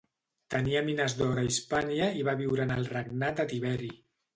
[0.53, 3.97] Tenia mines d'or a Hispània i va viure en el regnat de Tiberi.